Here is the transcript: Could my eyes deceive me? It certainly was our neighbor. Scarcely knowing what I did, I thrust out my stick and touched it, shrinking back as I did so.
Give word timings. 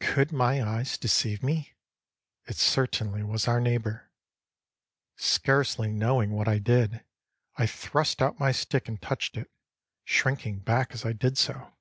Could 0.00 0.32
my 0.32 0.60
eyes 0.60 0.98
deceive 0.98 1.40
me? 1.40 1.72
It 2.46 2.56
certainly 2.56 3.22
was 3.22 3.46
our 3.46 3.60
neighbor. 3.60 4.10
Scarcely 5.14 5.92
knowing 5.92 6.32
what 6.32 6.48
I 6.48 6.58
did, 6.58 7.04
I 7.56 7.66
thrust 7.68 8.20
out 8.20 8.40
my 8.40 8.50
stick 8.50 8.88
and 8.88 9.00
touched 9.00 9.36
it, 9.36 9.52
shrinking 10.02 10.58
back 10.64 10.94
as 10.94 11.04
I 11.04 11.12
did 11.12 11.38
so. 11.38 11.72